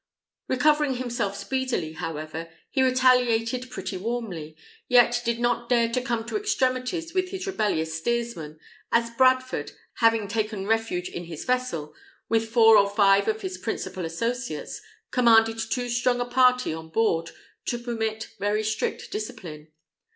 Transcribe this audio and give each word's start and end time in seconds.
Recovering 0.47 0.95
himself 0.95 1.37
speedily, 1.37 1.93
however, 1.93 2.49
he 2.71 2.81
retaliated 2.81 3.69
pretty 3.69 3.97
warmly, 3.97 4.57
yet 4.87 5.21
did 5.23 5.39
not 5.39 5.69
dare 5.69 5.89
to 5.89 6.01
come 6.01 6.25
to 6.25 6.35
extremities 6.37 7.13
with 7.13 7.29
his 7.29 7.45
rebellious 7.45 7.93
steersman, 7.99 8.59
as 8.91 9.11
Bradford, 9.11 9.73
having 9.97 10.27
taken 10.27 10.65
refuge 10.65 11.07
in 11.07 11.25
his 11.25 11.45
vessel, 11.45 11.93
with 12.29 12.49
four 12.49 12.77
or 12.79 12.89
five 12.89 13.27
of 13.27 13.43
his 13.43 13.59
principal 13.59 14.03
associates, 14.03 14.81
commanded 15.11 15.59
too 15.59 15.87
strong 15.87 16.19
a 16.19 16.25
party 16.25 16.73
on 16.73 16.89
board 16.89 17.29
to 17.65 17.77
permit 17.77 18.29
very 18.39 18.63
strict 18.63 19.11
discipline. 19.11 19.67